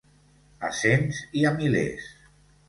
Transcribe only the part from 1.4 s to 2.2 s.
i a milers.